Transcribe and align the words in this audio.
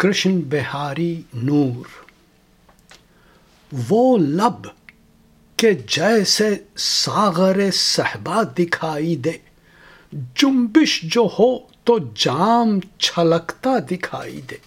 कृष्ण 0.00 0.42
बिहारी 0.42 1.24
नूर। 1.34 1.88
वो 3.72 4.16
लब 4.16 4.74
के 5.58 5.74
जैसे 5.74 6.66
सागर 6.76 7.70
सहबा 7.70 8.42
दिखाई 8.42 9.16
दे। 9.16 9.40
जुम्बिश 10.14 11.00
जो 11.04 11.26
हो 11.26 11.70
तो 11.86 11.98
जाम 12.16 12.80
छलकता 13.00 13.78
दिखाई 13.78 14.42
दे। 14.48 14.60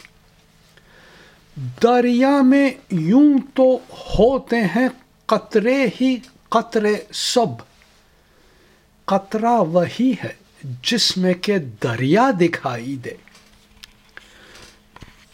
दरिया 1.59 2.41
में 2.41 2.75
यूँ 2.93 3.39
तो 3.39 3.75
होते 4.09 4.55
हैं 4.55 4.89
कतरे 5.29 5.87
ही 5.87 6.15
कतरे 6.53 6.95
सब। 7.13 7.57
कतरा 9.07 9.55
वही 9.57 10.11
है 10.21 10.37
जिसमें 10.85 11.33
के 11.39 11.59
दरिया 11.59 12.31
दिखाई 12.31 12.95
दे। 13.03 13.17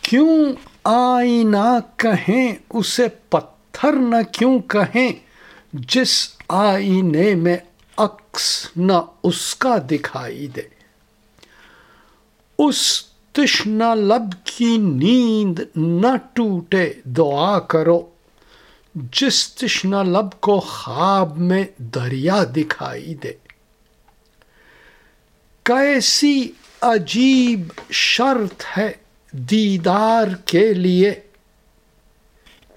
क्यों 0.09 0.53
आईना 0.87 1.79
कहें, 1.79 2.57
उसे 2.71 3.07
पत्थर 3.07 3.95
न 3.95 4.23
क्यों 4.23 4.59
कहें? 4.59 5.21
जिस 5.75 6.37
आईने 6.51 7.35
में 7.35 7.61
अक्स 7.99 8.71
न 8.77 8.91
उसका 9.23 9.77
दिखाई 9.77 10.47
दे। 10.55 10.71
उस 12.59 13.11
तृष्णा 13.35 13.93
लब 13.93 14.33
की 14.33 14.77
नींद 14.77 15.67
न 15.77 16.19
टूटे, 16.35 17.01
दुआ 17.07 17.59
करो। 17.59 18.13
जिस 18.97 19.57
तृष्णा 19.57 20.03
लब 20.03 20.31
को 20.41 20.59
ख्वाब 20.59 21.37
में 21.37 21.73
दरिया 21.81 22.43
दिखाई 22.43 23.19
दे। 23.21 23.37
कैसी 25.65 26.53
अजीब 26.83 27.71
शर्त 27.91 28.63
है 28.63 28.98
दीदार 29.35 30.33
के 30.33 30.73
लिए 30.73 31.11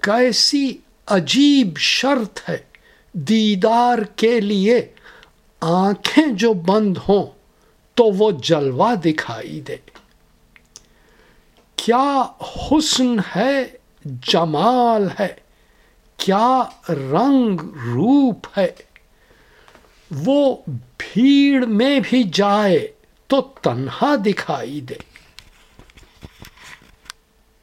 कैसी 0.03 0.79
अजीब 1.07 1.77
शर्त 1.77 2.39
है 2.47 2.67
दीदार 3.17 4.03
के 4.03 4.39
लिए 4.39 4.95
आँखें 5.63 6.35
जो 6.35 6.53
बंद 6.53 6.97
हों 6.97 7.25
तो 7.97 8.11
वो 8.11 8.31
जलवा 8.31 8.95
दिखाई 8.95 9.63
दे। 9.67 9.81
क्या 11.77 12.35
हुस्न 12.41 13.19
है, 13.19 13.79
जमाल 14.07 15.09
है? 15.19 15.43
क्या 16.19 16.81
रंग 16.89 17.59
रूप 17.75 18.47
है? 18.57 18.75
वो 20.13 20.63
भीड़ 20.69 21.65
में 21.65 22.01
भी 22.01 22.23
जाए 22.23 22.93
तो 23.29 23.41
तन्हा 23.41 24.15
दिखाई 24.15 24.81
दे। 24.81 24.99